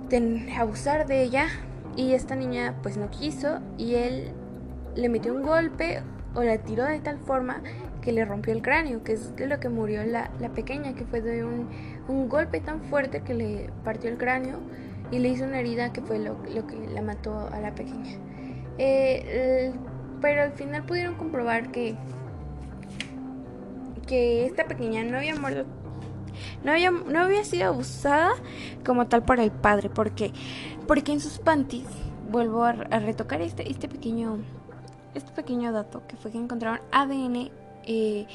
de 0.09 0.53
abusar 0.57 1.07
de 1.07 1.23
ella 1.23 1.47
y 1.95 2.11
esta 2.11 2.35
niña 2.35 2.75
pues 2.83 2.97
no 2.97 3.09
quiso 3.09 3.59
y 3.77 3.95
él 3.95 4.33
le 4.95 5.09
metió 5.09 5.33
un 5.33 5.43
golpe 5.43 6.01
o 6.33 6.43
la 6.43 6.57
tiró 6.57 6.83
de 6.85 6.99
tal 6.99 7.17
forma 7.19 7.61
que 8.01 8.11
le 8.11 8.23
rompió 8.25 8.53
el 8.53 8.61
cráneo, 8.61 9.03
que 9.03 9.13
es 9.13 9.35
de 9.35 9.47
lo 9.47 9.59
que 9.59 9.69
murió 9.69 10.03
la, 10.05 10.29
pequeña, 10.53 10.93
que 10.93 11.05
fue 11.05 11.21
de 11.21 11.43
un, 11.43 11.67
golpe 12.29 12.59
tan 12.59 12.81
fuerte 12.81 13.21
que 13.21 13.33
le 13.33 13.69
partió 13.83 14.09
el 14.09 14.17
cráneo 14.17 14.59
y 15.11 15.19
le 15.19 15.29
hizo 15.29 15.45
una 15.45 15.59
herida 15.59 15.91
que 15.91 16.01
fue 16.01 16.19
lo, 16.19 16.41
que 16.43 16.87
la 16.93 17.01
mató 17.01 17.49
a 17.51 17.59
la 17.59 17.73
pequeña. 17.73 18.17
Eh, 18.77 19.71
pero 20.21 20.43
al 20.43 20.51
final 20.51 20.83
pudieron 20.83 21.15
comprobar 21.15 21.71
que, 21.71 21.95
que 24.07 24.45
esta 24.45 24.65
pequeña 24.65 25.03
no 25.03 25.17
había 25.17 25.35
muerto 25.35 25.65
no 26.63 26.71
había, 26.71 26.91
no 26.91 27.19
había 27.19 27.43
sido 27.43 27.67
abusada 27.67 28.31
como 28.85 29.07
tal 29.07 29.23
por 29.23 29.39
el 29.39 29.51
padre. 29.51 29.89
¿Por 29.89 30.11
qué? 30.11 30.33
Porque 30.87 31.13
en 31.13 31.21
sus 31.21 31.39
panties, 31.39 31.87
vuelvo 32.29 32.63
a, 32.63 32.71
a 32.71 32.99
retocar 32.99 33.41
este, 33.41 33.69
este 33.69 33.87
pequeño 33.87 34.39
este 35.15 35.31
pequeño 35.31 35.71
dato 35.71 36.03
que 36.07 36.15
fue 36.15 36.31
que 36.31 36.37
encontraron 36.37 36.79
ADN 36.91 37.49
eh, 37.85 38.27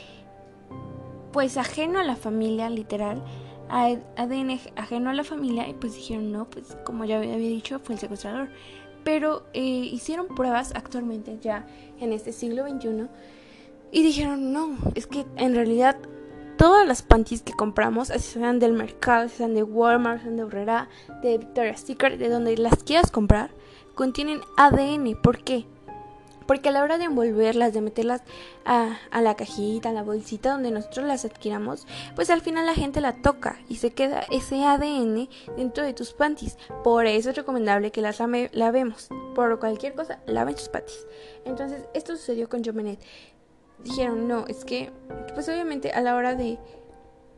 pues 1.33 1.57
ajeno 1.57 2.01
a 2.01 2.05
la 2.05 2.17
familia, 2.17 2.69
literal, 2.71 3.23
ADN 3.69 4.59
ajeno 4.77 5.11
a 5.11 5.15
la 5.15 5.23
familia 5.23 5.69
y 5.69 5.75
pues 5.75 5.95
dijeron 5.95 6.33
no, 6.33 6.51
pues 6.51 6.77
como 6.85 7.05
ya 7.05 7.19
había 7.19 7.37
dicho 7.37 7.79
fue 7.79 7.95
el 7.95 8.01
secuestrador. 8.01 8.49
Pero 9.05 9.45
eh, 9.55 9.61
hicieron 9.63 10.29
pruebas 10.29 10.73
actualmente 10.75 11.39
ya 11.41 11.67
en 12.01 12.13
este 12.13 12.33
siglo 12.33 12.69
XXI 12.69 13.09
y 13.93 14.03
dijeron 14.03 14.53
no, 14.53 14.77
es 14.95 15.07
que 15.07 15.25
en 15.37 15.55
realidad 15.55 15.97
todas 16.61 16.87
las 16.87 17.03
panties 17.03 17.41
que 17.43 17.55
compramos, 17.55 18.11
así 18.11 18.35
sean 18.35 18.59
del 18.59 18.75
mercado, 18.75 19.31
sean 19.31 19.55
de 19.55 19.63
Walmart, 19.63 20.23
sean 20.23 20.37
de 20.37 20.43
Herrera, 20.43 20.89
de 21.23 21.39
Victoria's 21.39 21.81
Secret, 21.81 22.19
de 22.19 22.29
donde 22.29 22.55
las 22.59 22.85
quieras 22.85 23.11
comprar, 23.11 23.51
contienen 23.95 24.41
ADN. 24.59 25.17
¿Por 25.23 25.43
qué? 25.43 25.65
Porque 26.51 26.71
a 26.71 26.73
la 26.73 26.83
hora 26.83 26.99
de 26.99 27.05
envolverlas, 27.05 27.73
de 27.73 27.81
meterlas 27.81 28.23
a, 28.65 28.99
a, 29.13 29.23
la 29.23 29.37
cajita, 29.37 29.91
a 29.91 29.93
la 29.93 30.03
bolsita 30.03 30.51
donde 30.51 30.73
nosotros 30.73 31.07
las 31.07 31.25
adquiramos, 31.25 31.87
pues 32.17 32.29
al 32.29 32.41
final 32.41 32.67
la 32.67 32.75
gente 32.75 33.01
la 33.01 33.23
toca 33.23 33.61
y 33.69 33.77
se 33.77 33.93
queda 33.93 34.25
ese 34.33 34.65
ADN 34.65 35.29
dentro 35.57 35.85
de 35.85 35.95
tus 35.95 36.13
panties. 36.13 36.59
Por 36.83 37.07
eso 37.07 37.31
es 37.31 37.37
recomendable 37.37 37.93
que 37.93 38.03
las 38.03 38.19
lavemos. 38.51 39.11
Por 39.37 39.61
cualquier 39.61 39.95
cosa, 39.95 40.19
laven 40.27 40.57
tus 40.57 40.69
panties. 40.69 41.07
Entonces, 41.45 41.85
esto 41.95 42.17
sucedió 42.17 42.49
con 42.49 42.65
Jomenet. 42.65 42.99
Dijeron, 43.85 44.27
no, 44.27 44.45
es 44.49 44.65
que, 44.65 44.91
pues 45.35 45.49
obviamente 45.49 45.93
a 45.93 46.01
la 46.01 46.17
hora 46.17 46.35
de, 46.35 46.59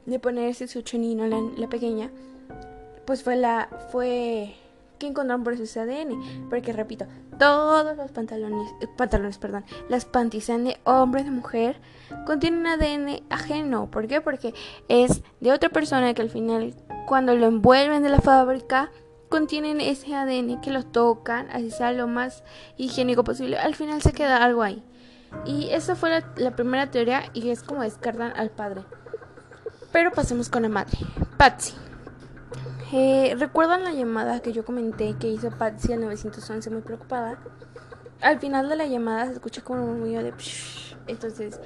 de 0.06 0.18
ponerse 0.20 0.66
su 0.68 0.80
chonino, 0.80 1.26
la, 1.26 1.38
la 1.58 1.68
pequeña, 1.68 2.10
pues 3.04 3.22
fue 3.22 3.36
la, 3.36 3.68
fue 3.90 4.54
que 5.02 5.08
encontraron 5.08 5.42
por 5.42 5.52
ese 5.54 5.80
ADN. 5.80 6.48
Porque 6.48 6.72
repito, 6.72 7.06
todos 7.38 7.96
los 7.96 8.10
pantalones, 8.12 8.70
eh, 8.80 8.86
pantalones, 8.96 9.36
perdón, 9.38 9.64
las 9.88 10.04
panties 10.04 10.44
sean 10.44 10.64
de 10.64 10.78
hombre, 10.84 11.24
de 11.24 11.30
mujer, 11.30 11.80
contienen 12.24 12.66
ADN 12.68 13.24
ajeno. 13.28 13.90
¿Por 13.90 14.06
qué? 14.06 14.20
Porque 14.20 14.54
es 14.88 15.22
de 15.40 15.52
otra 15.52 15.70
persona 15.70 16.14
que 16.14 16.22
al 16.22 16.30
final, 16.30 16.74
cuando 17.06 17.34
lo 17.34 17.46
envuelven 17.46 18.04
de 18.04 18.10
la 18.10 18.20
fábrica, 18.20 18.90
contienen 19.28 19.80
ese 19.80 20.14
ADN 20.14 20.60
que 20.60 20.70
lo 20.70 20.84
tocan, 20.84 21.50
así 21.50 21.72
sea 21.72 21.90
lo 21.92 22.06
más 22.06 22.44
higiénico 22.76 23.24
posible. 23.24 23.58
Al 23.58 23.74
final 23.74 24.02
se 24.02 24.12
queda 24.12 24.44
algo 24.44 24.62
ahí. 24.62 24.84
Y 25.44 25.70
esa 25.70 25.96
fue 25.96 26.10
la, 26.10 26.32
la 26.36 26.54
primera 26.54 26.90
teoría 26.90 27.24
y 27.32 27.50
es 27.50 27.64
como 27.64 27.82
descartan 27.82 28.34
al 28.36 28.50
padre. 28.50 28.82
Pero 29.90 30.12
pasemos 30.12 30.48
con 30.48 30.62
la 30.62 30.68
madre, 30.68 30.96
Patsy. 31.38 31.74
Eh, 32.94 33.34
¿Recuerdan 33.38 33.84
la 33.84 33.92
llamada 33.92 34.40
que 34.40 34.52
yo 34.52 34.66
comenté 34.66 35.14
que 35.14 35.26
hizo 35.26 35.50
Patsy 35.50 35.94
al 35.94 36.02
911 36.02 36.68
muy 36.68 36.82
preocupada? 36.82 37.38
Al 38.20 38.38
final 38.38 38.68
de 38.68 38.76
la 38.76 38.84
llamada 38.84 39.26
se 39.26 39.32
escucha 39.32 39.62
como 39.62 39.82
un 39.82 39.92
murmullo 39.92 40.22
de... 40.22 40.34
Entonces, 41.06 41.58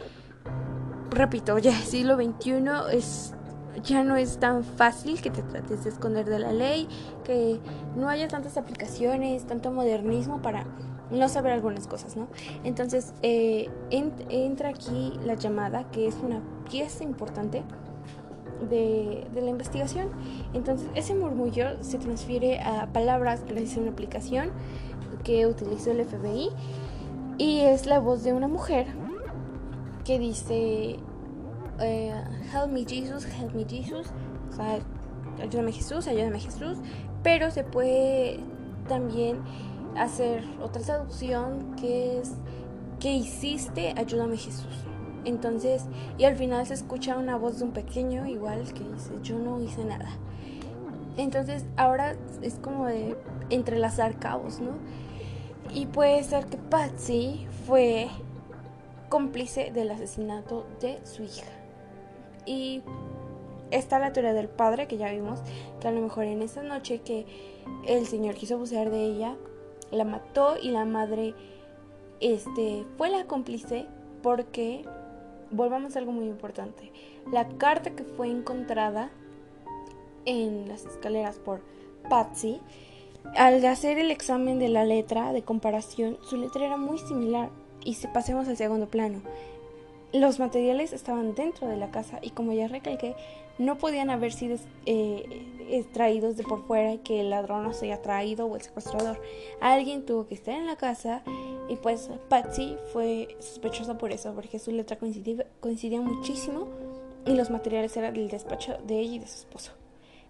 repito, 1.11 1.59
ya 1.59 1.77
el 1.77 1.83
siglo 1.83 2.15
XXI 2.15 2.63
es, 2.93 3.35
ya 3.83 4.05
no 4.05 4.15
es 4.15 4.39
tan 4.39 4.63
fácil 4.63 5.21
que 5.21 5.31
te 5.31 5.43
trates 5.43 5.83
de 5.83 5.91
esconder 5.91 6.27
de 6.27 6.39
la 6.39 6.53
ley, 6.53 6.89
que 7.25 7.59
no 7.97 8.09
haya 8.09 8.29
tantas 8.29 8.57
aplicaciones, 8.57 9.49
tanto 9.49 9.73
modernismo 9.73 10.41
para 10.43 10.65
no 11.11 11.29
saber 11.29 11.53
algunas 11.53 11.89
cosas, 11.89 12.17
¿no? 12.17 12.29
Entonces, 12.63 13.15
eh, 13.23 13.69
entra 13.91 14.69
aquí 14.69 15.19
la 15.25 15.35
llamada, 15.35 15.91
que 15.91 16.07
es 16.07 16.15
una 16.23 16.41
pieza 16.71 17.03
importante 17.03 17.65
de, 18.69 19.27
la 19.35 19.51
investigación. 19.51 20.09
Entonces 20.55 20.89
ese 20.95 21.15
murmullo 21.15 21.83
se 21.83 21.99
transfiere 21.99 22.61
a 22.61 22.87
palabras 22.93 23.45
gracias 23.47 23.79
a 23.79 23.81
una 23.81 23.91
aplicación 23.91 24.51
que 25.25 25.47
utilizó 25.47 25.91
el 25.91 26.05
FBI 26.05 26.51
y 27.39 27.61
es 27.61 27.87
la 27.87 27.99
voz 27.99 28.23
de 28.25 28.33
una 28.33 28.49
mujer 28.49 28.87
que 30.05 30.19
dice 30.19 30.99
eh, 31.81 32.25
Help 32.53 32.71
me 32.71 32.85
Jesus, 32.85 33.27
help 33.27 33.55
me 33.55 33.65
Jesus, 33.65 34.13
o 34.51 34.53
sea, 34.53 34.79
ayúdame 35.43 35.73
Jesús, 35.73 36.07
ayúdame 36.07 36.41
Jesús, 36.41 36.79
pero 37.23 37.51
se 37.51 37.65
puede 37.65 38.41
también 38.89 39.39
hacer 39.99 40.45
otra 40.63 40.83
traducción 40.83 41.75
que 41.77 42.21
es 42.21 42.35
que 43.01 43.13
hiciste, 43.13 43.95
ayúdame 43.97 44.37
Jesús. 44.37 44.87
Entonces, 45.27 45.85
y 46.19 46.25
al 46.25 46.37
final 46.37 46.65
se 46.67 46.75
escucha 46.75 47.19
una 47.19 47.37
voz 47.37 47.59
de 47.59 47.65
un 47.65 47.73
pequeño 47.73 48.27
igual 48.27 48.73
que 48.73 48.85
dice, 48.85 49.11
yo 49.23 49.37
no 49.39 49.61
hice 49.61 49.85
nada. 49.85 50.09
Entonces, 51.17 51.65
ahora 51.77 52.15
es 52.43 52.55
como 52.55 52.87
de 52.87 53.17
entrelazar 53.51 54.21
cabos, 54.21 54.61
¿no? 54.61 54.71
Y 55.75 55.87
puede 55.87 56.23
ser 56.23 56.47
que 56.47 56.57
Patsy 56.57 57.45
fue 57.67 58.09
cómplice 59.09 59.73
del 59.73 59.91
asesinato 59.91 60.65
de 60.81 61.05
su 61.05 61.25
hija. 61.25 61.51
Y 62.47 62.83
está 63.73 63.99
la 63.99 64.13
teoría 64.13 64.33
del 64.33 64.49
padre 64.49 64.87
que 64.87 64.97
ya 64.97 65.11
vimos, 65.11 65.41
que 65.81 65.89
a 65.89 65.91
lo 65.91 66.03
mejor 66.03 66.25
en 66.27 66.41
esa 66.41 66.63
noche 66.63 67.01
que 67.01 67.27
el 67.89 68.07
señor 68.07 68.37
quiso 68.37 68.55
abusar 68.55 68.91
de 68.91 69.05
ella, 69.05 69.35
la 69.91 70.05
mató 70.05 70.57
y 70.57 70.71
la 70.71 70.85
madre 70.85 71.35
este 72.21 72.85
fue 72.97 73.11
la 73.11 73.25
cómplice 73.25 73.87
porque 74.23 74.85
volvamos 75.51 75.97
a 75.97 75.99
algo 75.99 76.13
muy 76.13 76.27
importante. 76.27 76.93
La 77.31 77.49
carta 77.49 77.91
que 77.91 78.05
fue 78.05 78.29
encontrada 78.29 79.11
en 80.25 80.69
las 80.69 80.85
escaleras 80.85 81.39
por 81.39 81.61
Patsy, 82.09 82.61
al 83.37 83.65
hacer 83.65 83.99
el 83.99 84.11
examen 84.11 84.59
de 84.59 84.69
la 84.69 84.85
letra 84.85 85.33
de 85.33 85.43
comparación, 85.43 86.19
su 86.23 86.37
letra 86.37 86.67
era 86.67 86.77
muy 86.77 86.99
similar. 86.99 87.51
Y 87.85 87.95
si 87.95 88.07
pasemos 88.09 88.49
al 88.49 88.57
segundo 88.57 88.87
plano, 88.87 89.23
los 90.13 90.39
materiales 90.39 90.93
estaban 90.93 91.35
dentro 91.35 91.69
de 91.69 91.77
la 91.77 91.91
casa 91.91 92.19
y 92.23 92.31
como 92.31 92.53
ya 92.53 92.69
recalqué, 92.69 93.15
no 93.59 93.79
podían 93.79 94.11
haber 94.11 94.33
sido 94.33 94.59
eh, 94.85 95.47
extraídos 95.71 96.37
de 96.37 96.43
por 96.43 96.67
fuera 96.67 96.93
y 96.93 96.99
que 96.99 97.21
el 97.21 97.31
ladrón 97.31 97.63
no 97.63 97.73
se 97.73 97.87
haya 97.87 98.03
traído 98.03 98.47
o 98.47 98.57
el 98.57 98.63
secuestrador. 98.63 99.21
Alguien 99.61 100.05
tuvo 100.05 100.27
que 100.27 100.35
estar 100.35 100.55
en 100.55 100.67
la 100.67 100.77
casa 100.77 101.23
y 101.69 101.77
pues 101.77 102.11
Patsy 102.29 102.77
fue 102.93 103.37
sospechosa 103.41 103.99
por 103.99 104.13
eso, 104.13 104.35
porque 104.35 104.59
su 104.59 104.71
letra 104.71 104.99
coincidía, 104.99 106.01
muchísimo 106.01 106.69
y 107.25 107.35
los 107.35 107.51
materiales 107.51 107.97
eran 107.97 108.15
del 108.15 108.29
despacho 108.29 108.79
de 108.87 109.01
ella 109.01 109.15
y 109.15 109.19
de 109.19 109.27
su 109.27 109.39
esposo. 109.39 109.73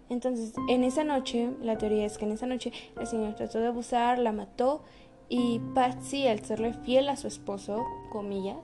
Entonces, 0.09 0.53
en 0.69 0.83
esa 0.83 1.03
noche, 1.03 1.51
la 1.61 1.77
teoría 1.77 2.05
es 2.05 2.17
que 2.17 2.25
en 2.25 2.31
esa 2.31 2.47
noche 2.47 2.71
el 2.99 3.07
señor 3.07 3.35
trató 3.35 3.59
de 3.59 3.67
abusar, 3.67 4.19
la 4.19 4.31
mató 4.31 4.81
y 5.29 5.59
Patsy, 5.75 6.27
al 6.27 6.43
serle 6.45 6.73
fiel 6.73 7.09
a 7.09 7.17
su 7.17 7.27
esposo, 7.27 7.85
comillas, 8.09 8.57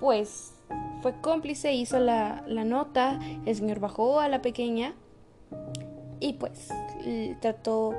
pues 0.00 0.54
fue 1.02 1.20
cómplice, 1.20 1.72
hizo 1.72 1.98
la, 1.98 2.44
la 2.46 2.64
nota, 2.64 3.20
el 3.44 3.56
señor 3.56 3.80
bajó 3.80 4.20
a 4.20 4.28
la 4.28 4.40
pequeña 4.40 4.94
y 6.20 6.34
pues 6.34 6.68
trató, 7.40 7.94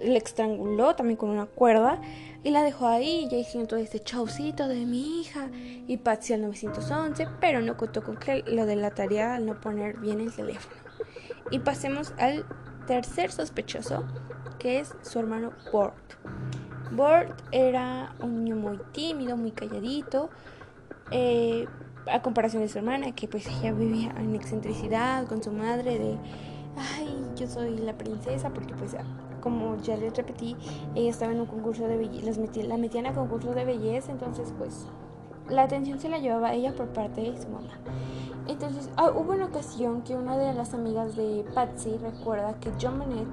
le 0.00 0.16
estranguló 0.18 0.94
también 0.94 1.16
con 1.16 1.30
una 1.30 1.46
cuerda 1.46 2.00
y 2.42 2.50
la 2.50 2.62
dejó 2.62 2.86
ahí 2.86 3.28
hicieron 3.30 3.66
todo 3.66 3.80
este 3.80 4.00
chaucito 4.00 4.68
de 4.68 4.86
mi 4.86 5.20
hija 5.20 5.48
y 5.86 5.96
Patsy 5.96 6.34
al 6.34 6.42
911, 6.42 7.26
pero 7.40 7.60
no 7.60 7.76
contó 7.76 8.04
con 8.04 8.16
que 8.16 8.44
lo 8.46 8.66
de 8.66 8.76
la 8.76 8.90
tarea 8.90 9.34
al 9.34 9.46
no 9.46 9.60
poner 9.60 9.96
bien 9.98 10.20
el 10.20 10.32
teléfono. 10.32 10.76
Y 11.50 11.58
pasemos 11.60 12.12
al 12.18 12.44
tercer 12.86 13.32
sospechoso, 13.32 14.04
que 14.58 14.80
es 14.80 14.94
su 15.02 15.18
hermano 15.18 15.52
Bort. 15.72 15.96
Bort 16.92 17.30
era 17.50 18.14
un 18.20 18.44
niño 18.44 18.56
muy 18.56 18.78
tímido, 18.92 19.36
muy 19.36 19.50
calladito, 19.50 20.30
eh, 21.10 21.66
a 22.10 22.22
comparación 22.22 22.62
de 22.62 22.68
su 22.68 22.78
hermana, 22.78 23.12
que 23.12 23.26
pues 23.26 23.46
ella 23.46 23.72
vivía 23.72 24.14
en 24.18 24.34
excentricidad 24.34 25.26
con 25.26 25.42
su 25.42 25.50
madre 25.50 25.98
de, 25.98 26.18
ay, 26.76 27.08
yo 27.36 27.48
soy 27.48 27.76
la 27.78 27.98
princesa, 27.98 28.50
porque 28.50 28.74
pues 28.74 28.94
como 29.40 29.76
ya 29.78 29.96
les 29.96 30.16
repetí, 30.16 30.56
ella 30.94 31.10
estaba 31.10 31.32
en 31.32 31.40
un 31.40 31.46
concurso 31.46 31.86
de 31.86 31.96
belleza, 31.96 32.40
la 32.64 32.76
metían 32.76 33.06
a 33.06 33.14
concurso 33.14 33.52
de 33.52 33.64
belleza, 33.64 34.12
entonces 34.12 34.52
pues 34.58 34.86
la 35.48 35.62
atención 35.62 35.98
se 36.00 36.08
la 36.08 36.18
llevaba 36.18 36.54
ella 36.54 36.74
por 36.74 36.88
parte 36.88 37.20
de 37.20 37.40
su 37.40 37.48
mamá. 37.48 37.78
Entonces 38.48 38.90
ah, 38.96 39.10
hubo 39.10 39.32
una 39.32 39.46
ocasión 39.46 40.02
que 40.02 40.14
una 40.14 40.36
de 40.36 40.52
las 40.54 40.72
amigas 40.74 41.16
de 41.16 41.44
Patsy 41.54 41.96
recuerda 41.96 42.54
que 42.60 42.70
John 42.80 42.98
Bennett 43.00 43.26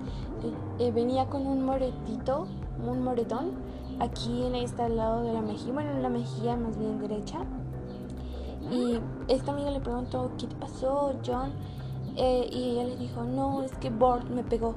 eh, 0.44 0.54
eh, 0.80 0.92
venía 0.92 1.28
con 1.28 1.46
un 1.46 1.64
moretito, 1.64 2.48
un 2.86 3.04
moretón, 3.04 3.52
aquí 4.00 4.44
en 4.44 4.56
este 4.56 4.90
lado 4.90 5.24
de 5.24 5.34
la 5.34 5.42
mejilla, 5.42 5.74
bueno, 5.74 5.92
en 5.92 6.02
la 6.02 6.10
mejilla 6.10 6.56
más 6.56 6.78
bien 6.78 7.00
derecha. 7.00 7.40
Y 8.72 9.00
esta 9.28 9.52
amiga 9.52 9.72
le 9.72 9.82
preguntó, 9.82 10.32
¿qué 10.38 10.48
te 10.48 10.56
pasó, 10.56 11.14
John? 11.26 11.52
Eh, 12.16 12.48
y 12.52 12.72
ella 12.72 12.86
le 12.86 12.98
dijo, 12.98 13.24
no, 13.24 13.62
es 13.62 13.72
que 13.78 13.90
Bort 13.90 14.28
me 14.30 14.44
pegó. 14.44 14.76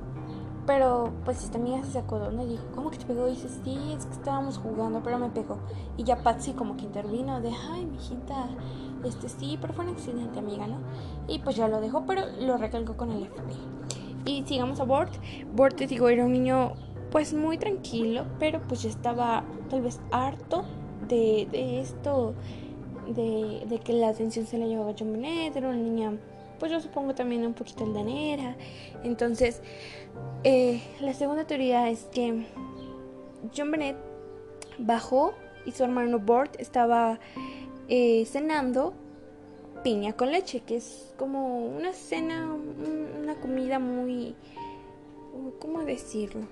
Pero 0.67 1.13
pues 1.25 1.45
esta 1.45 1.59
amiga 1.59 1.83
se 1.85 1.93
sacó 1.93 2.19
de 2.19 2.43
y 2.43 2.47
dijo, 2.49 2.65
¿cómo 2.75 2.91
que 2.91 2.99
te 2.99 3.07
pegó? 3.07 3.29
Y 3.29 3.33
dice, 3.33 3.49
sí, 3.49 3.79
es 3.97 4.05
que 4.05 4.15
estábamos 4.15 4.59
jugando, 4.59 5.01
pero 5.03 5.19
me 5.19 5.29
pegó. 5.29 5.59
Y 5.97 6.03
ya 6.03 6.23
Patsy 6.23 6.53
como 6.53 6.77
que 6.77 6.85
intervino 6.85 7.41
de, 7.41 7.53
ay, 7.73 7.87
mijita, 7.87 8.49
este 9.05 9.29
sí, 9.29 9.59
pero 9.61 9.73
fue 9.75 9.85
un 9.85 9.93
accidente, 9.93 10.41
amiga, 10.41 10.67
¿no? 10.67 10.79
Y 11.29 11.39
pues 11.39 11.55
ya 11.55 11.69
lo 11.69 11.81
dejó, 11.81 12.05
pero 12.05 12.23
lo 12.41 12.57
recalcó 12.57 12.97
con 12.97 13.13
el 13.13 13.27
FBI. 13.27 14.33
Y 14.33 14.43
sigamos 14.45 14.81
a 14.81 14.85
Bort. 14.85 15.15
Bort, 15.55 15.77
te 15.77 15.87
digo, 15.87 16.09
era 16.09 16.25
un 16.25 16.33
niño 16.33 16.73
pues 17.13 17.33
muy 17.33 17.59
tranquilo, 17.59 18.25
pero 18.41 18.61
pues 18.63 18.83
ya 18.83 18.91
estaba 18.91 19.45
tal 19.71 19.83
vez 19.83 20.01
harto 20.11 20.65
de, 21.09 21.47
de 21.51 21.81
esto, 21.81 22.35
de, 23.07 23.65
de, 23.69 23.79
que 23.79 23.93
la 23.93 24.09
atención 24.09 24.47
se 24.47 24.59
la 24.59 24.67
llevaba 24.67 24.91
a 24.91 24.95
John 24.99 25.13
Bennett, 25.13 25.57
era 25.57 25.69
una 25.69 25.79
niña 25.79 26.19
pues 26.59 26.73
yo 26.73 26.81
supongo 26.81 27.15
también 27.15 27.45
un 27.47 27.55
poquito 27.55 27.85
aldanera. 27.85 28.57
Entonces, 29.05 29.61
eh, 30.45 30.81
la 31.01 31.15
segunda 31.15 31.47
teoría 31.47 31.91
es 31.91 32.05
que 32.13 32.47
John 33.57 33.71
Bennett 33.71 33.97
bajó 34.79 35.35
y 35.65 35.73
su 35.73 35.85
hermano 35.85 36.19
Bort 36.19 36.59
estaba 36.59 37.19
eh, 37.89 38.25
cenando 38.27 38.95
piña 39.83 40.15
con 40.15 40.33
leche, 40.33 40.61
que 40.61 40.77
es 40.77 41.15
como 41.17 41.59
una 41.59 41.93
cena, 41.93 42.53
una 43.21 43.37
comida 43.37 43.79
muy, 43.79 44.35
¿cómo 45.61 45.83
decirlo? 45.85 46.47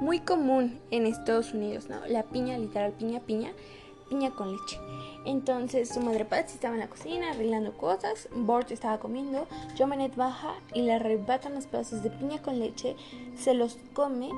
Muy 0.00 0.20
común 0.20 0.80
en 0.90 1.06
Estados 1.06 1.54
Unidos, 1.54 1.88
¿no? 1.88 2.04
La 2.06 2.24
piña, 2.24 2.58
literal, 2.58 2.92
piña, 2.92 3.20
piña 3.20 3.52
piña 4.12 4.30
con 4.30 4.52
leche. 4.52 4.78
Entonces 5.24 5.88
su 5.88 6.00
madre 6.00 6.26
Patsy 6.26 6.54
estaba 6.54 6.74
en 6.74 6.80
la 6.80 6.88
cocina 6.88 7.30
arreglando 7.30 7.72
cosas, 7.72 8.28
Bort 8.34 8.70
estaba 8.70 8.98
comiendo, 8.98 9.46
Bennett 9.78 10.16
baja 10.16 10.54
y 10.74 10.82
le 10.82 10.92
arrebatan 10.92 11.54
los 11.54 11.66
pedazos 11.66 12.02
de 12.02 12.10
piña 12.10 12.42
con 12.42 12.58
leche, 12.58 12.94
se 13.36 13.54
los 13.54 13.78
come 13.94 14.28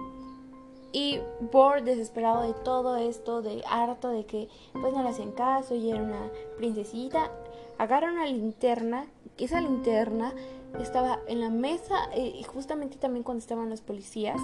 y 0.93 1.19
Bort, 1.53 1.85
desesperado 1.85 2.43
de 2.43 2.55
todo 2.55 2.97
esto, 2.97 3.43
de 3.43 3.65
harto 3.69 4.11
de 4.11 4.27
que 4.27 4.49
pues 4.81 4.93
no 4.93 5.03
le 5.03 5.09
hacen 5.09 5.33
caso 5.33 5.75
y 5.75 5.91
era 5.91 6.01
una 6.01 6.31
princesita, 6.57 7.33
agarra 7.79 8.13
una 8.13 8.27
linterna, 8.27 9.07
esa 9.39 9.61
linterna 9.61 10.33
estaba 10.81 11.19
en 11.27 11.41
la 11.41 11.51
mesa 11.51 11.97
eh, 12.13 12.33
y 12.39 12.45
justamente 12.45 12.97
también 12.97 13.25
cuando 13.25 13.41
estaban 13.41 13.71
los 13.71 13.81
policías, 13.81 14.41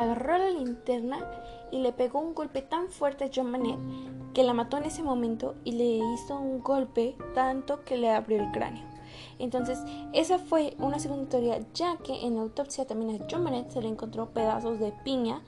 agarró 0.00 0.38
la 0.38 0.50
linterna 0.50 1.18
y 1.70 1.80
le 1.80 1.92
pegó 1.92 2.20
un 2.20 2.34
golpe 2.34 2.62
tan 2.62 2.88
fuerte 2.88 3.24
a 3.24 3.30
John 3.34 3.50
Manet 3.50 3.78
que 4.32 4.44
la 4.44 4.54
mató 4.54 4.78
en 4.78 4.84
ese 4.84 5.02
momento 5.02 5.56
y 5.64 5.72
le 5.72 5.84
hizo 5.84 6.38
un 6.38 6.62
golpe 6.62 7.16
tanto 7.34 7.84
que 7.84 7.96
le 7.96 8.10
abrió 8.10 8.42
el 8.42 8.50
cráneo. 8.50 8.84
Entonces, 9.38 9.78
esa 10.12 10.38
fue 10.38 10.74
una 10.78 10.98
segunda 10.98 11.28
teoría, 11.28 11.60
ya 11.74 11.96
que 11.98 12.26
en 12.26 12.36
la 12.36 12.42
autopsia 12.42 12.86
también 12.86 13.20
a 13.20 13.26
John 13.30 13.42
Manet 13.42 13.70
se 13.70 13.82
le 13.82 13.88
encontró 13.88 14.30
pedazos 14.30 14.78
de 14.78 14.92
piña 15.04 15.42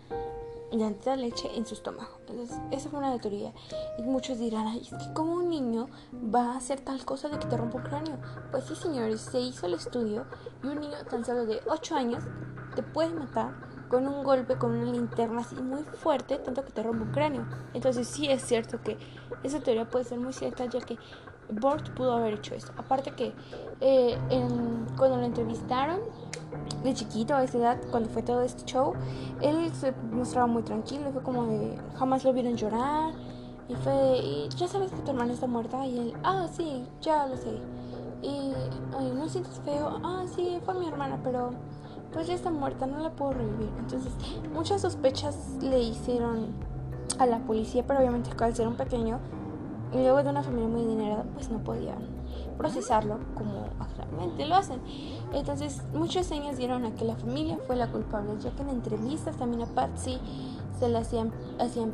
y 0.71 0.79
de 0.79 1.17
leche 1.19 1.51
en 1.55 1.67
su 1.67 1.75
estómago. 1.75 2.17
Entonces, 2.21 2.57
esa 2.71 2.89
fue 2.89 2.99
una 2.99 3.19
teoría. 3.19 3.53
Y 3.99 4.03
muchos 4.03 4.39
dirán, 4.39 4.67
Ay, 4.67 4.81
es 4.81 4.89
que 4.89 5.13
como 5.13 5.35
un 5.35 5.51
niño 5.51 5.89
va 6.13 6.53
a 6.53 6.57
hacer 6.57 6.81
tal 6.81 7.05
cosa 7.05 7.29
de 7.29 7.39
que 7.39 7.47
te 7.47 7.57
rompa 7.57 7.79
el 7.79 7.85
cráneo. 7.85 8.19
Pues 8.51 8.65
sí, 8.65 8.75
señores, 8.75 9.21
se 9.21 9.39
hizo 9.39 9.67
el 9.67 9.75
estudio 9.75 10.25
y 10.63 10.67
un 10.69 10.81
niño 10.81 10.97
tan 11.11 11.25
solo 11.25 11.45
de 11.45 11.61
8 11.67 11.95
años 11.95 12.25
te 12.75 12.83
puede 12.83 13.11
matar 13.11 13.72
con 13.93 14.09
un 14.09 14.25
golpe 14.25 14.57
con 14.57 14.71
una 14.71 14.91
linterna 14.91 15.43
así 15.43 15.55
muy 15.55 15.83
fuerte, 15.83 16.39
tanto 16.39 16.65
que 16.65 16.73
te 16.73 16.83
rompe 16.83 17.03
un 17.03 17.11
cráneo. 17.11 17.45
Entonces 17.75 18.09
sí 18.09 18.27
es 18.27 18.41
cierto 18.41 18.81
que 18.83 18.97
esa 19.43 19.61
teoría 19.61 19.85
puede 19.87 20.07
ser 20.07 20.19
muy 20.19 20.33
cierta, 20.33 20.65
ya 20.65 20.81
que 20.81 20.97
Bort 21.51 21.91
pudo 21.91 22.15
haber 22.15 22.33
hecho 22.33 22.55
eso. 22.55 22.73
Aparte 22.79 23.11
que 23.11 23.35
eh, 23.83 24.17
cuando 24.97 25.19
lo 25.19 25.25
entrevistaron 25.25 26.01
de 26.83 26.95
chiquito 26.95 27.35
a 27.35 27.45
esa 27.45 27.59
edad, 27.59 27.81
cuando 27.91 28.09
fue 28.09 28.23
todo 28.23 28.41
este 28.41 28.65
show, 28.65 28.95
él 29.43 29.71
se 29.75 29.93
mostraba 30.11 30.47
muy 30.47 30.63
tranquilo, 30.63 31.13
fue 31.13 31.23
como 31.23 31.45
de 31.45 31.79
jamás 31.99 32.25
lo 32.25 32.33
vieron 32.33 32.57
llorar. 32.57 33.13
Y 33.69 33.75
fue, 33.75 34.19
y 34.19 34.49
ya 34.57 34.69
sabes 34.69 34.91
que 34.91 35.03
tu 35.03 35.11
hermana 35.11 35.35
está 35.35 35.47
muerta. 35.47 35.85
Y 35.87 35.99
él, 35.99 36.15
ah, 36.25 36.49
sí, 36.51 36.87
ya 37.03 37.27
lo 37.27 37.37
sé. 37.37 37.61
Y, 38.23 38.55
ay, 38.99 39.13
¿no 39.15 39.29
sientes 39.29 39.61
feo? 39.67 40.01
Ah, 40.03 40.25
sí, 40.35 40.61
fue 40.65 40.73
mi 40.75 40.89
hermana, 40.89 41.21
pero 41.23 41.51
pues 42.13 42.27
ya 42.27 42.35
está 42.35 42.51
muerta, 42.51 42.87
no 42.87 42.99
la 42.99 43.11
puedo 43.11 43.33
revivir. 43.33 43.71
Entonces, 43.79 44.13
muchas 44.53 44.83
sospechas 44.83 45.37
le 45.61 45.81
hicieron 45.81 46.49
a 47.19 47.27
la 47.27 47.39
policía, 47.41 47.85
pero 47.87 48.01
obviamente 48.01 48.31
al 48.39 48.55
ser 48.55 48.69
un 48.69 48.77
pequeño 48.77 49.19
y 49.93 49.97
luego 49.97 50.23
de 50.23 50.31
una 50.31 50.43
familia 50.43 50.69
muy 50.69 50.83
adinerada, 50.83 51.25
pues 51.35 51.51
no 51.51 51.59
podían 51.59 51.99
procesarlo 52.57 53.19
como 53.35 53.67
actualmente 53.79 54.47
lo 54.47 54.57
hacen. 54.57 54.81
Entonces, 55.33 55.83
muchas 55.93 56.27
señas 56.27 56.57
dieron 56.57 56.85
a 56.85 56.95
que 56.95 57.05
la 57.05 57.17
familia 57.17 57.59
fue 57.67 57.77
la 57.77 57.91
culpable, 57.91 58.33
ya 58.41 58.51
que 58.53 58.63
en 58.63 58.71
entrevistas 58.71 59.37
también 59.37 59.63
a 59.63 59.67
Patsy 59.67 60.19
se 60.79 60.89
le 60.89 60.99
hacían, 60.99 61.33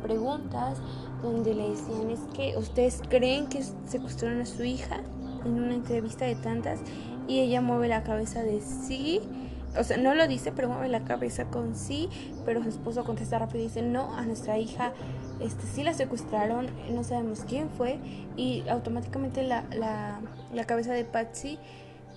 preguntas 0.01 0.77
donde 1.21 1.53
le 1.53 1.69
decían, 1.69 2.09
es 2.09 2.21
que 2.33 2.57
ustedes 2.57 3.01
creen 3.09 3.47
que 3.47 3.63
secuestraron 3.85 4.41
a 4.41 4.45
su 4.45 4.63
hija 4.63 5.01
en 5.45 5.61
una 5.61 5.75
entrevista 5.75 6.25
de 6.25 6.35
tantas 6.35 6.79
y 7.27 7.39
ella 7.39 7.61
mueve 7.61 7.87
la 7.87 8.03
cabeza 8.03 8.41
de 8.41 8.61
sí 8.61 9.21
o 9.77 9.83
sea, 9.83 9.97
no 9.97 10.15
lo 10.15 10.27
dice, 10.27 10.51
pero 10.51 10.69
mueve 10.69 10.89
la 10.89 11.03
cabeza 11.03 11.45
con 11.45 11.75
sí, 11.75 12.09
pero 12.45 12.63
su 12.63 12.69
esposo 12.69 13.03
contesta 13.03 13.39
rápido 13.39 13.59
y 13.63 13.67
dice, 13.67 13.81
no, 13.81 14.15
a 14.15 14.25
nuestra 14.25 14.57
hija 14.57 14.93
este, 15.39 15.65
sí 15.67 15.83
la 15.83 15.93
secuestraron, 15.93 16.67
no 16.91 17.03
sabemos 17.03 17.41
quién 17.47 17.69
fue, 17.69 17.99
y 18.35 18.67
automáticamente 18.67 19.43
la, 19.43 19.63
la, 19.71 20.19
la 20.53 20.65
cabeza 20.65 20.93
de 20.93 21.05
Patsy 21.05 21.59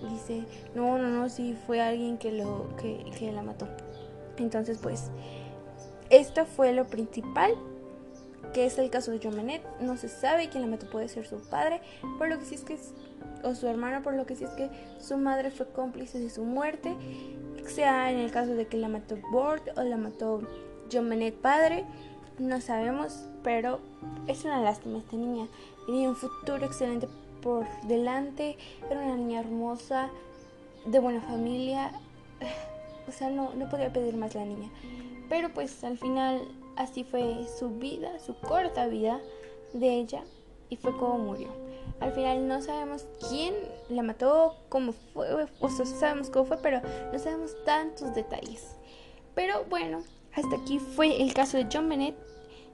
dice, 0.09 0.43
no, 0.75 0.97
no, 0.97 1.09
no, 1.09 1.29
sí 1.29 1.55
fue 1.65 1.81
alguien 1.81 2.17
que, 2.17 2.31
lo, 2.31 2.75
que, 2.77 3.05
que 3.17 3.31
la 3.31 3.43
mató. 3.43 3.67
Entonces, 4.37 4.79
pues, 4.81 5.11
esto 6.09 6.45
fue 6.45 6.73
lo 6.73 6.87
principal 6.87 7.53
que 8.53 8.65
es 8.65 8.77
el 8.77 8.89
caso 8.89 9.11
de 9.11 9.19
John 9.23 9.35
No 9.81 9.97
se 9.97 10.09
sabe 10.09 10.49
quién 10.49 10.63
la 10.63 10.69
mató, 10.69 10.89
puede 10.89 11.07
ser 11.07 11.25
su 11.25 11.37
padre, 11.49 11.81
por 12.17 12.27
lo 12.27 12.37
que 12.37 12.45
sí 12.45 12.55
es 12.55 12.63
que 12.63 12.77
o 13.43 13.55
su 13.55 13.67
hermano, 13.67 14.01
por 14.01 14.13
lo 14.13 14.25
que 14.25 14.35
sí 14.35 14.45
es 14.45 14.51
que 14.51 14.69
su 14.99 15.17
madre 15.17 15.51
fue 15.51 15.67
cómplice 15.67 16.19
de 16.19 16.29
su 16.29 16.43
muerte, 16.43 16.95
sea 17.69 18.11
en 18.11 18.19
el 18.19 18.31
caso 18.31 18.53
de 18.55 18.67
que 18.67 18.77
la 18.77 18.87
mató 18.87 19.17
Bort 19.31 19.67
o 19.77 19.83
la 19.83 19.97
mató 19.97 20.41
John 20.91 21.09
Bennett 21.09 21.35
padre, 21.35 21.85
no 22.39 22.61
sabemos, 22.61 23.25
pero 23.43 23.79
es 24.27 24.43
una 24.45 24.61
lástima 24.61 24.99
esta 24.99 25.15
niña. 25.15 25.47
Tenía 25.85 26.09
un 26.09 26.15
futuro 26.15 26.65
excelente 26.65 27.07
por 27.41 27.65
delante, 27.87 28.57
era 28.89 28.99
una 28.99 29.15
niña 29.15 29.41
hermosa, 29.41 30.09
de 30.85 30.99
buena 30.99 31.21
familia, 31.21 31.91
o 33.07 33.11
sea, 33.11 33.29
no, 33.29 33.53
no 33.53 33.69
podía 33.69 33.91
pedir 33.91 34.15
más 34.15 34.35
la 34.35 34.45
niña. 34.45 34.69
Pero 35.29 35.53
pues 35.53 35.83
al 35.83 35.97
final 35.97 36.41
así 36.75 37.03
fue 37.03 37.45
su 37.59 37.69
vida, 37.69 38.19
su 38.19 38.35
corta 38.35 38.87
vida 38.87 39.19
de 39.73 39.89
ella 39.89 40.23
y 40.69 40.77
fue 40.77 40.91
como 40.97 41.17
murió. 41.19 41.47
Al 41.99 42.11
final 42.11 42.47
no 42.47 42.61
sabemos 42.61 43.05
quién 43.29 43.53
la 43.89 44.03
mató, 44.03 44.55
cómo 44.69 44.93
fue, 45.13 45.47
o 45.59 45.69
sea, 45.69 45.85
sabemos 45.85 46.29
cómo 46.29 46.45
fue, 46.45 46.57
pero 46.57 46.81
no 47.11 47.19
sabemos 47.19 47.51
tantos 47.65 48.13
detalles. 48.13 48.75
Pero 49.35 49.65
bueno, 49.69 50.03
hasta 50.35 50.55
aquí 50.57 50.79
fue 50.79 51.21
el 51.21 51.33
caso 51.33 51.57
de 51.57 51.67
John 51.71 51.89
Bennett. 51.89 52.15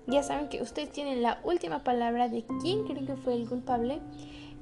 Ya 0.07 0.23
saben 0.23 0.49
que 0.49 0.61
ustedes 0.61 0.91
tienen 0.91 1.21
la 1.21 1.39
última 1.43 1.83
palabra 1.83 2.29
de 2.29 2.43
quién 2.61 2.85
creen 2.85 3.05
que 3.05 3.15
fue 3.15 3.35
el 3.35 3.47
culpable. 3.47 3.99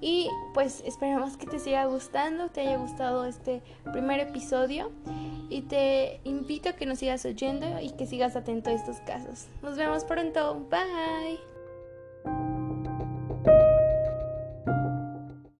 Y 0.01 0.29
pues 0.53 0.83
esperamos 0.85 1.37
que 1.37 1.47
te 1.47 1.57
siga 1.59 1.85
gustando, 1.85 2.49
te 2.49 2.61
haya 2.61 2.77
gustado 2.77 3.25
este 3.25 3.61
primer 3.91 4.19
episodio. 4.19 4.91
Y 5.49 5.61
te 5.61 6.19
invito 6.25 6.69
a 6.69 6.73
que 6.73 6.85
nos 6.85 6.99
sigas 6.99 7.23
oyendo 7.25 7.79
y 7.79 7.91
que 7.91 8.05
sigas 8.05 8.35
atento 8.35 8.69
a 8.69 8.73
estos 8.73 8.97
casos. 9.01 9.47
Nos 9.61 9.77
vemos 9.77 10.03
pronto. 10.03 10.65
Bye. 10.69 11.56